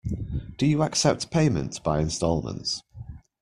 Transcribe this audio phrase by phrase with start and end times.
[0.57, 2.81] Do you accept payment by instalments?